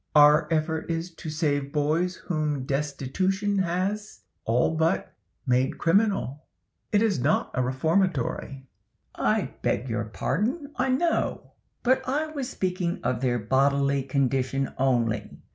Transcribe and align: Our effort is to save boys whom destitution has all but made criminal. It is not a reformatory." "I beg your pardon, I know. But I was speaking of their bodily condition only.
Our 0.15 0.51
effort 0.51 0.89
is 0.89 1.11
to 1.13 1.29
save 1.29 1.71
boys 1.71 2.15
whom 2.15 2.65
destitution 2.65 3.59
has 3.59 4.21
all 4.45 4.73
but 4.75 5.13
made 5.45 5.77
criminal. 5.77 6.43
It 6.91 7.03
is 7.03 7.19
not 7.19 7.51
a 7.53 7.61
reformatory." 7.61 8.65
"I 9.13 9.53
beg 9.61 9.89
your 9.89 10.05
pardon, 10.05 10.71
I 10.75 10.89
know. 10.89 11.51
But 11.83 12.01
I 12.09 12.25
was 12.31 12.49
speaking 12.49 12.99
of 13.03 13.21
their 13.21 13.37
bodily 13.37 14.01
condition 14.01 14.73
only. 14.79 15.37